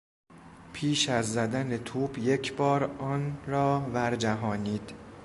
پیش 0.73 1.09
از 1.09 1.33
زدن 1.33 1.77
توپ 1.77 2.17
یکبار 2.17 2.83
آن 2.83 3.37
را 3.47 3.89
ورجهانید. 3.93 4.93